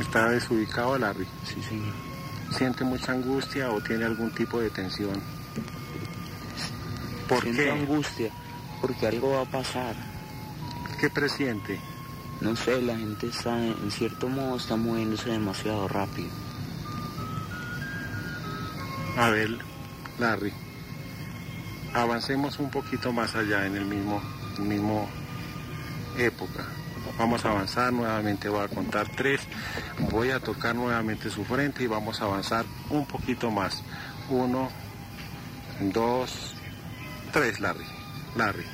[0.00, 1.26] ¿Está desubicado, Larry?
[1.44, 1.94] Sí, señor.
[2.50, 5.20] ¿Siente mucha angustia o tiene algún tipo de tensión?
[7.28, 7.70] ¿Por qué?
[7.70, 8.32] angustia
[8.80, 9.94] porque algo va a pasar.
[11.00, 11.78] ¿Qué presiente?
[12.40, 16.30] No sé, la gente está, en cierto modo, está moviéndose demasiado rápido.
[19.16, 19.58] A ver,
[20.18, 20.52] Larry,
[21.92, 24.22] avancemos un poquito más allá en el mismo,
[24.58, 25.08] mismo
[26.16, 26.64] época.
[27.18, 29.40] Vamos a avanzar nuevamente, voy a contar tres,
[30.10, 33.82] voy a tocar nuevamente su frente y vamos a avanzar un poquito más.
[34.28, 34.70] Uno,
[35.92, 36.54] dos,
[37.32, 37.84] tres, Larry.
[38.36, 38.64] Larry,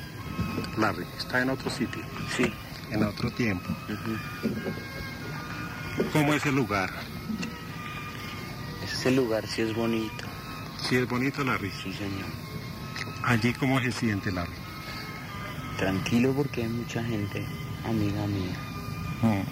[0.77, 2.01] Larry, está en otro sitio,
[2.35, 2.51] Sí.
[2.91, 3.67] en otro tiempo.
[6.13, 6.91] ¿Cómo es el lugar?
[8.85, 10.25] Este lugar sí es bonito.
[10.87, 11.71] Si es bonito, Larry.
[11.71, 12.27] Sí, señor.
[13.23, 14.53] Allí, ¿cómo se siente, Larry?
[15.77, 17.45] Tranquilo porque hay mucha gente,
[17.85, 19.43] amiga mía.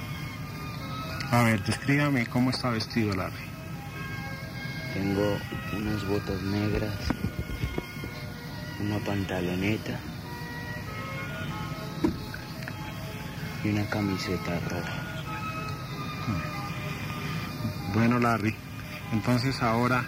[1.32, 3.34] A ver, descríbame cómo está vestido Larry.
[4.94, 5.38] Tengo
[5.76, 6.94] unas botas negras,
[8.80, 10.00] una pantaloneta
[13.64, 15.06] y una camiseta roja.
[17.94, 18.56] Bueno, Larry,
[19.12, 20.06] entonces ahora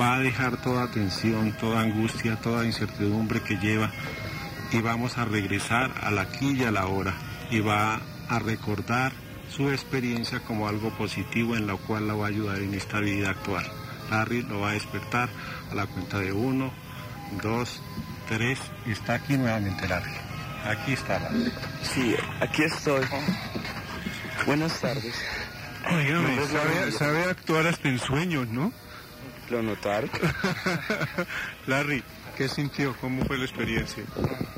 [0.00, 3.90] va a dejar toda tensión, toda angustia, toda incertidumbre que lleva
[4.72, 7.14] y vamos a regresar al aquí y a la hora
[7.50, 9.12] y va a recordar
[9.50, 13.30] su experiencia como algo positivo en lo cual la va a ayudar en esta vida
[13.30, 13.66] actual.
[14.10, 15.28] Larry lo va a despertar
[15.70, 16.72] a la cuenta de uno,
[17.42, 17.82] dos,
[18.28, 18.58] tres.
[18.86, 20.12] Está aquí nuevamente Larry.
[20.64, 21.52] Aquí está Larry.
[21.82, 23.04] Sí, aquí estoy.
[24.46, 25.14] Buenas tardes.
[25.90, 28.72] Oígame, No, sabe, sabe actuar hasta en sueños, ¿no?
[29.50, 30.10] ¿Lo notaron?
[31.66, 32.02] Larry,
[32.38, 32.94] ¿qué sintió?
[33.00, 34.04] ¿Cómo fue la experiencia?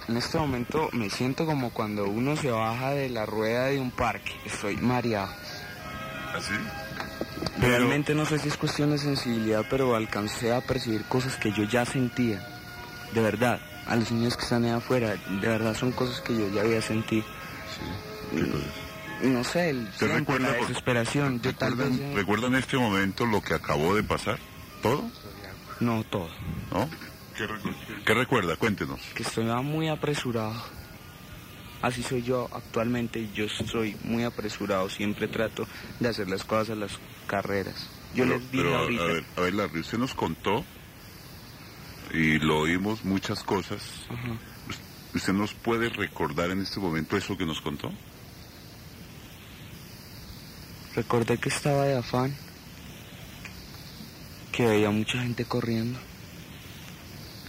[0.07, 3.91] En este momento me siento como cuando uno se baja de la rueda de un
[3.91, 4.33] parque.
[4.45, 5.33] Estoy mareado.
[6.35, 6.53] ¿Así?
[7.59, 11.53] Pero- Realmente no sé si es cuestión de sensibilidad, pero alcancé a percibir cosas que
[11.53, 12.47] yo ya sentía.
[13.15, 16.49] De verdad, a los niños que están ahí afuera, de verdad son cosas que yo
[16.51, 17.25] ya había sentido.
[19.23, 21.41] Y No sé, el ¿Te siempre, recuerda la desesperación.
[21.41, 21.89] Yo tal vez...
[21.89, 24.39] ¿Recuerdan, eh, ¿Recuerdan en este momento lo que acabó de pasar?
[24.83, 25.03] ¿Todo?
[25.81, 26.29] No todo.
[26.73, 26.89] ¿No?
[27.41, 27.75] ¿Qué, recu-
[28.05, 28.57] qué recuerda?
[28.57, 29.01] Cuéntenos.
[29.15, 30.63] Que estoy muy apresurado.
[31.81, 33.31] Así soy yo actualmente.
[33.33, 34.91] Yo estoy muy apresurado.
[34.91, 35.67] Siempre trato
[36.01, 37.89] de hacer las cosas a las carreras.
[38.15, 39.03] Yo Pero- les dije pero, ahorita.
[39.03, 40.65] A ver, a ver, Larry, usted nos contó
[42.13, 43.81] y lo oímos muchas cosas.
[44.11, 44.37] Ajá.
[45.15, 47.91] ¿Usted nos puede recordar en este momento eso que nos contó?
[50.95, 52.37] Recordé que estaba de afán,
[54.53, 55.99] que veía mucha gente corriendo.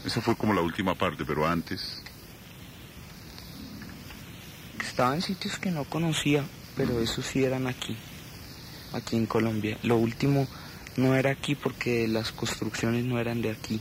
[0.05, 2.01] Esa fue como la última parte, pero antes.
[4.81, 6.43] Estaba en sitios que no conocía,
[6.75, 7.95] pero esos sí eran aquí,
[8.93, 9.77] aquí en Colombia.
[9.83, 10.47] Lo último
[10.97, 13.79] no era aquí porque las construcciones no eran de aquí,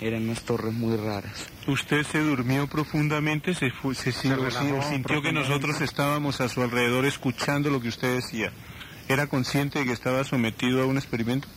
[0.00, 1.46] eran unas torres muy raras.
[1.66, 6.48] Usted se durmió profundamente, se, fu- se, se- relajó se sintió que nosotros estábamos a
[6.48, 8.52] su alrededor escuchando lo que usted decía.
[9.08, 11.48] ¿Era consciente de que estaba sometido a un experimento?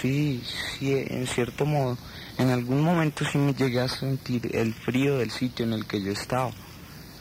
[0.00, 1.96] Sí, sí, en cierto modo.
[2.38, 6.02] En algún momento sí me llegué a sentir el frío del sitio en el que
[6.02, 6.50] yo estaba.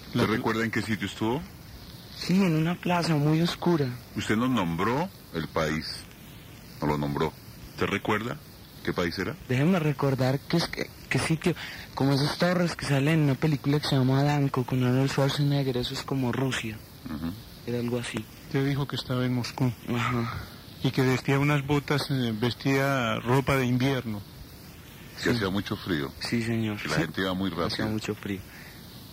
[0.07, 1.41] ¿Usted recuerda en qué sitio estuvo?
[2.15, 3.88] Sí, en una plaza muy oscura.
[4.15, 6.03] Usted nos nombró el país.
[6.81, 7.33] Nos lo nombró.
[7.71, 8.38] ¿Usted recuerda
[8.83, 9.35] qué país era?
[9.47, 11.53] Déjeme recordar que es que, qué sitio,
[11.95, 15.77] como esas torres que salen en una película que se llama Danko con Arnold Schwarzenegger,
[15.77, 16.77] eso es como Rusia,
[17.65, 18.25] era algo así.
[18.47, 20.43] Usted dijo que estaba en Moscú Ajá.
[20.83, 24.21] Y que vestía unas botas, eh, vestía ropa de invierno.
[25.23, 26.11] Que hacía mucho frío.
[26.19, 26.77] Sí, señor.
[26.81, 27.87] Que la gente iba muy Hacía rápido.
[27.89, 28.39] mucho frío.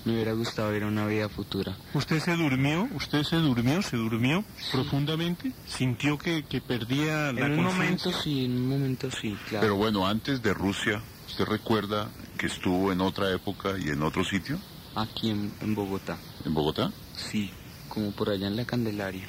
[0.04, 1.76] Me hubiera gustado a una vida futura.
[1.92, 2.88] ¿Usted se durmió?
[2.94, 3.82] ¿Usted se durmió?
[3.82, 5.52] ¿Se durmió profundamente?
[5.66, 9.62] ¿Sintió que, que perdía la En un momento sí, en un momento sí, claro.
[9.62, 14.22] Pero bueno, antes de Rusia, ¿usted recuerda que estuvo en otra época y en otro
[14.24, 14.60] sitio?
[14.94, 16.92] Aquí en, en Bogotá, ¿En Bogotá?
[17.16, 17.50] sí,
[17.88, 19.26] como por allá en la Candelaria.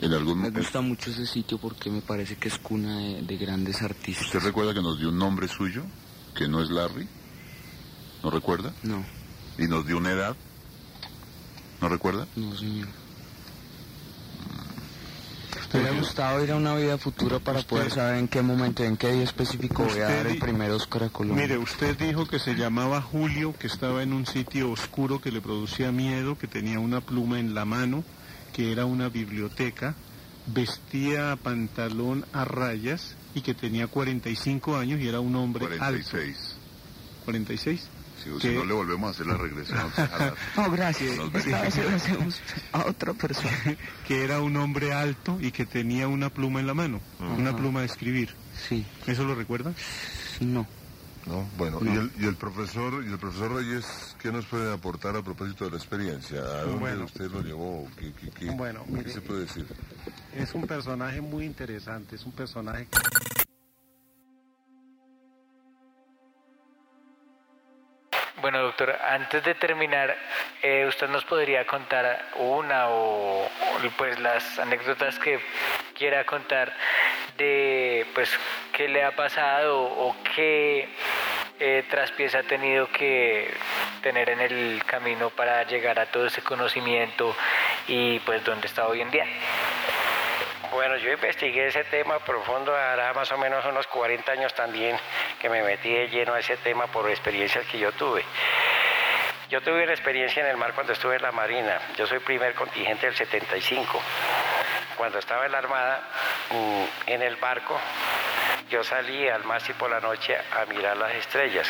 [0.00, 3.36] ¿En algún Me gusta mucho ese sitio porque me parece que es cuna de, de
[3.38, 4.26] grandes artistas.
[4.26, 5.82] ¿Usted recuerda que nos dio un nombre suyo?
[6.34, 7.08] Que no es Larry.
[8.22, 8.72] ¿No recuerda?
[8.82, 9.04] No,
[9.58, 10.36] Y nos dio una edad.
[11.80, 12.26] ¿No recuerda?
[12.36, 12.88] no señor.
[15.72, 18.82] Me hubiera gustado ir a una vida futura para Usted- poder saber en qué momento,
[18.84, 21.42] en qué día específico voy a dar el primer Oscar a Colombia.
[21.44, 25.40] Mire, usted dijo que se llamaba Julio, que estaba en un sitio oscuro que le
[25.40, 28.04] producía miedo, que tenía una pluma en la mano,
[28.56, 29.94] que era una biblioteca,
[30.46, 35.76] vestía pantalón a rayas y que tenía 45 años y era un hombre alto.
[35.78, 36.56] 46.
[37.26, 37.88] 46.
[38.24, 39.78] Si, si no le volvemos a hacer la regresión.
[39.98, 41.18] a la- No, gracias.
[42.72, 43.52] A otra persona.
[44.08, 47.80] Que era un hombre alto y que tenía una pluma en la mano, una pluma
[47.80, 48.30] de escribir.
[48.68, 49.74] Sí, ¿Eso lo recuerda?
[50.38, 50.66] sí, no.
[51.26, 51.48] ¿No?
[51.56, 51.92] Bueno, No.
[51.92, 55.64] Y, el, y el profesor y el profesor Reyes, ¿qué nos puede aportar a propósito
[55.64, 56.38] de la experiencia?
[56.40, 57.04] ¿A dónde Bueno.
[57.04, 57.88] usted lo llevó?
[57.98, 59.66] ¿Qué, qué- qué- Bueno, qué mire, se puede decir?
[60.34, 62.86] Es un personaje muy interesante, es un personaje
[68.40, 70.14] Bueno, doctor, antes de terminar,
[70.62, 73.48] eh, ¿usted nos podría contar una o, o,
[73.96, 75.40] pues las anécdotas que
[75.96, 76.72] quiera contar
[77.38, 78.30] de pues
[78.72, 80.86] qué le ha pasado o qué
[81.58, 83.52] eh, traspiés ha tenido que
[84.02, 87.34] tener en el camino para llegar a todo ese conocimiento
[87.88, 89.26] y pues dónde está hoy en día?
[90.72, 94.96] Bueno, yo investigué ese tema profundo, hará más o menos unos 40 años también
[95.40, 98.24] que me metí de lleno a ese tema por experiencias que yo tuve.
[99.48, 101.80] Yo tuve una experiencia en el mar cuando estuve en la Marina.
[101.96, 104.02] Yo soy primer contingente del 75.
[104.96, 106.02] Cuando estaba en la Armada,
[106.50, 107.78] mm, en el barco,
[108.70, 111.68] yo salí al mástil por la noche a mirar las estrellas.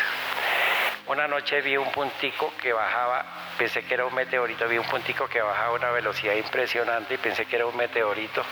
[1.06, 3.24] Una noche vi un puntico que bajaba,
[3.56, 7.18] pensé que era un meteorito, vi un puntico que bajaba a una velocidad impresionante y
[7.18, 8.42] pensé que era un meteorito.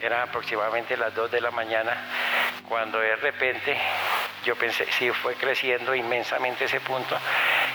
[0.00, 1.96] Eran aproximadamente las 2 de la mañana,
[2.68, 3.76] cuando de repente
[4.44, 7.16] yo pensé, sí, fue creciendo inmensamente ese punto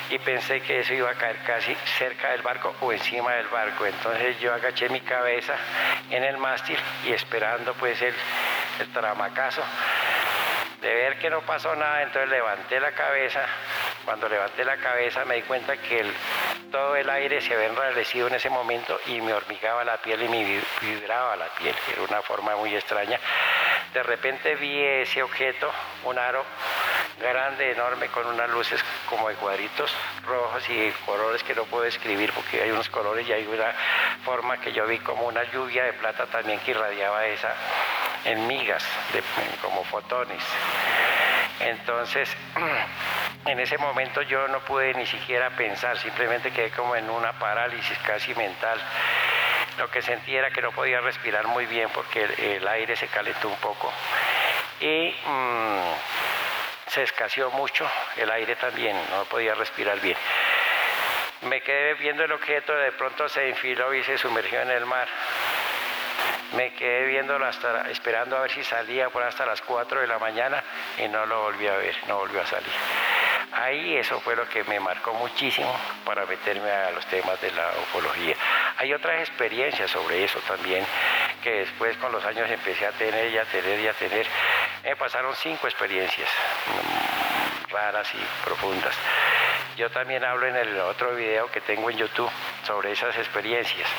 [0.09, 3.85] y pensé que eso iba a caer casi cerca del barco o encima del barco.
[3.85, 5.55] Entonces yo agaché mi cabeza
[6.09, 8.13] en el mástil y esperando pues el,
[8.79, 9.63] el tramacazo
[10.81, 13.41] de ver que no pasó nada, entonces levanté la cabeza.
[14.03, 16.05] Cuando levanté la cabeza me di cuenta que
[16.71, 20.27] todo el aire se había enrarecido en ese momento y me hormigaba la piel y
[20.29, 21.73] me vi- vibraba la piel.
[21.91, 23.19] Era una forma muy extraña.
[23.93, 25.71] De repente vi ese objeto,
[26.03, 26.43] un aro
[27.19, 29.91] grande, enorme, con unas luces como de cuadritos
[30.27, 33.73] rojos y colores que no puedo describir porque hay unos colores y hay una
[34.23, 37.53] forma que yo vi como una lluvia de plata también que irradiaba esa
[38.25, 38.83] en migas,
[39.61, 40.43] como fotones.
[41.59, 42.29] Entonces,
[43.45, 47.97] en ese momento yo no pude ni siquiera pensar, simplemente quedé como en una parálisis
[47.99, 48.79] casi mental.
[49.77, 53.07] Lo que sentí era que no podía respirar muy bien porque el, el aire se
[53.07, 53.91] calentó un poco.
[54.79, 55.93] Y mm,
[56.87, 60.17] se escaseó mucho el aire también, no podía respirar bien.
[61.41, 65.07] Me quedé viendo el objeto, de pronto se enfiló y se sumergió en el mar.
[66.53, 70.19] Me quedé viéndolo hasta, esperando a ver si salía por hasta las 4 de la
[70.19, 70.63] mañana
[70.97, 72.71] y no lo volví a ver, no volvió a salir.
[73.51, 77.69] Ahí eso fue lo que me marcó muchísimo para meterme a los temas de la
[77.83, 78.35] ufología.
[78.77, 80.85] Hay otras experiencias sobre eso también,
[81.41, 84.27] que después con los años empecé a tener y a tener y a tener.
[84.83, 86.29] Me pasaron cinco experiencias
[86.67, 88.95] mm, raras y profundas.
[89.77, 92.31] Yo también hablo en el otro video que tengo en YouTube
[92.63, 93.89] sobre esas experiencias.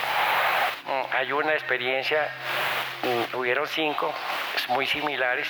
[0.86, 2.28] Mm, hay una experiencia,
[3.02, 4.14] mm, hubieron cinco
[4.68, 5.48] muy similares,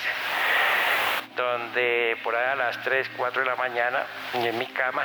[1.35, 5.03] donde por ahí a las 3, 4 de la mañana, en mi cama,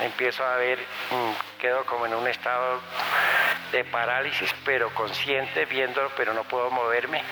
[0.00, 2.80] empiezo a ver, mm, quedo como en un estado
[3.70, 7.22] de parálisis, pero consciente, viendo, pero no puedo moverme,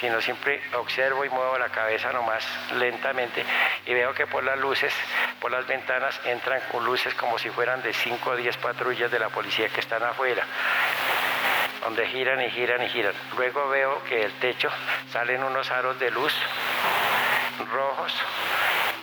[0.00, 3.44] sino siempre observo y muevo la cabeza nomás lentamente
[3.86, 4.92] y veo que por las luces,
[5.40, 9.18] por las ventanas, entran con luces como si fueran de 5 o 10 patrullas de
[9.20, 10.44] la policía que están afuera
[11.82, 13.14] donde giran y giran y giran.
[13.36, 14.70] Luego veo que del techo
[15.12, 16.32] salen unos aros de luz
[17.72, 18.14] rojos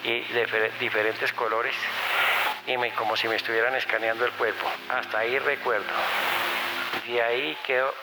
[0.04, 1.76] y de diferentes colores
[2.68, 4.68] y me, como si me estuvieran escaneando el cuerpo.
[4.90, 5.92] Hasta ahí recuerdo.
[7.08, 7.94] Y ahí quedo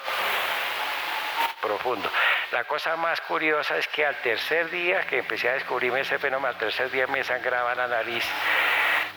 [1.60, 2.10] profundo.
[2.52, 6.48] La cosa más curiosa es que al tercer día que empecé a descubrirme ese fenómeno,
[6.48, 8.24] al tercer día me sangraba la nariz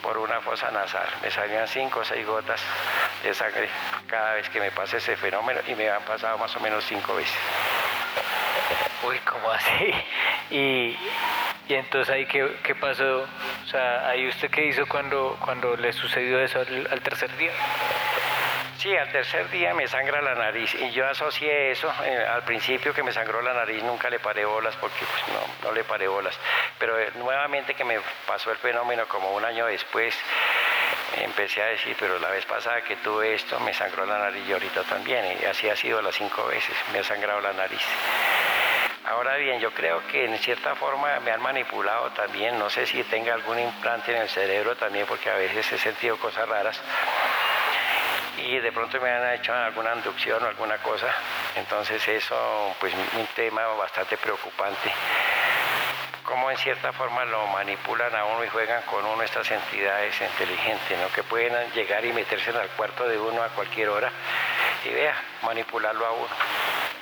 [0.05, 1.07] por una fosa nasal.
[1.23, 2.61] Me salían cinco o seis gotas
[3.23, 3.67] de sangre
[4.05, 7.15] cada vez que me pasa ese fenómeno y me han pasado más o menos cinco
[7.15, 7.35] veces.
[9.03, 9.93] Uy, ¿cómo así?
[10.51, 10.95] Y,
[11.67, 13.21] y entonces ahí qué, qué, pasó?
[13.63, 17.51] O sea, ahí usted qué hizo cuando, cuando le sucedió eso al, tercer día?
[18.85, 22.93] Sí, al tercer día me sangra la nariz y yo asocié eso, eh, al principio
[22.93, 26.07] que me sangró la nariz nunca le paré bolas porque pues no, no le paré
[26.07, 26.37] bolas,
[26.77, 30.15] pero eh, nuevamente que me pasó el fenómeno como un año después,
[31.17, 34.53] empecé a decir, pero la vez pasada que tuve esto me sangró la nariz y
[34.53, 37.81] ahorita también, y así ha sido las cinco veces, me ha sangrado la nariz.
[39.05, 43.03] Ahora bien, yo creo que en cierta forma me han manipulado también, no sé si
[43.05, 46.79] tenga algún implante en el cerebro también, porque a veces he sentido cosas raras
[48.37, 51.07] y de pronto me han hecho alguna inducción o alguna cosa,
[51.55, 54.91] entonces eso pues un tema bastante preocupante.
[56.23, 60.99] Cómo en cierta forma lo manipulan a uno y juegan con uno estas entidades inteligentes,
[60.99, 61.07] ¿no?
[61.13, 64.11] que pueden llegar y meterse en el cuarto de uno a cualquier hora
[64.83, 66.29] y vea, manipularlo a uno,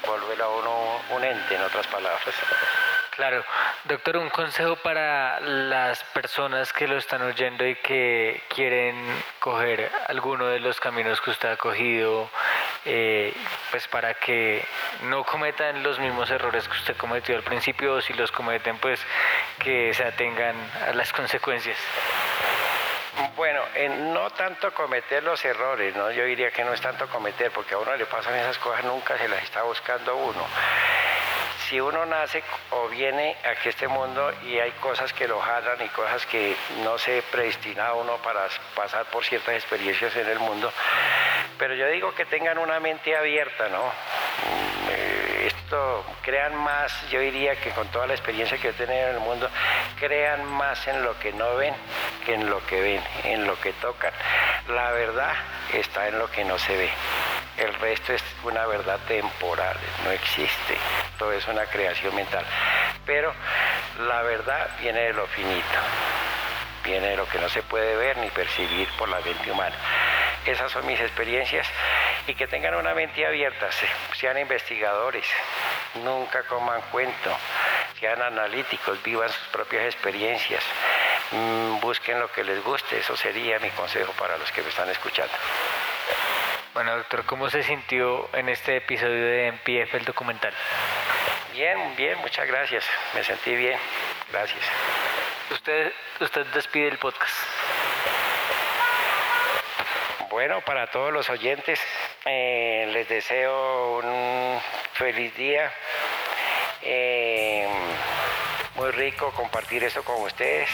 [0.05, 2.21] volverlo a uno un ente, en otras palabras.
[3.15, 3.43] Claro,
[3.83, 8.95] doctor, un consejo para las personas que lo están oyendo y que quieren
[9.39, 12.27] coger alguno de los caminos que usted ha cogido,
[12.85, 13.31] eh,
[13.69, 14.65] pues para que
[15.03, 18.99] no cometan los mismos errores que usted cometió al principio o si los cometen, pues
[19.59, 20.55] que se atengan
[20.87, 21.77] a las consecuencias.
[23.35, 23.61] Bueno,
[24.13, 26.11] no tanto cometer los errores, ¿no?
[26.11, 29.17] Yo diría que no es tanto cometer, porque a uno le pasan esas cosas, nunca
[29.17, 30.45] se las está buscando uno
[31.73, 35.89] si uno nace o viene a este mundo y hay cosas que lo jalan y
[35.89, 40.71] cosas que no se predestina a uno para pasar por ciertas experiencias en el mundo,
[41.57, 43.91] pero yo digo que tengan una mente abierta, ¿no?
[44.91, 45.12] Eh,
[46.21, 49.49] crean más, yo diría que con toda la experiencia que he tenido en el mundo,
[49.99, 51.73] crean más en lo que no ven
[52.25, 54.13] que en lo que ven, en lo que tocan.
[54.69, 55.33] La verdad
[55.73, 56.89] está en lo que no se ve.
[57.57, 60.77] El resto es una verdad temporal, no existe.
[61.17, 62.45] Todo es una creación mental.
[63.05, 63.33] Pero
[64.07, 65.79] la verdad viene de lo finito,
[66.83, 69.75] viene de lo que no se puede ver ni percibir por la mente humana.
[70.45, 71.67] Esas son mis experiencias
[72.27, 73.69] y que tengan una mente abierta,
[74.13, 75.25] sean investigadores,
[75.95, 77.37] nunca coman cuento,
[77.99, 80.63] sean analíticos, vivan sus propias experiencias,
[81.31, 84.89] mm, busquen lo que les guste, eso sería mi consejo para los que me están
[84.89, 85.33] escuchando.
[86.73, 90.53] Bueno, doctor, ¿cómo se sintió en este episodio de MPF el documental?
[91.53, 92.83] Bien, bien, muchas gracias.
[93.13, 93.77] Me sentí bien.
[94.31, 94.65] Gracias.
[95.51, 97.35] Usted, usted despide el podcast.
[100.31, 101.79] Bueno, para todos los oyentes,
[102.25, 104.59] eh, les deseo un
[104.93, 105.71] feliz día.
[106.81, 107.67] Eh,
[108.75, 110.69] muy rico compartir esto con ustedes.